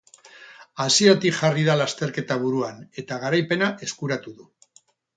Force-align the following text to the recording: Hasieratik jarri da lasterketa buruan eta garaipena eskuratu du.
Hasieratik 0.85 1.37
jarri 1.41 1.67
da 1.69 1.77
lasterketa 1.83 2.39
buruan 2.47 2.83
eta 3.05 3.23
garaipena 3.27 3.73
eskuratu 3.89 4.39
du. 4.43 4.53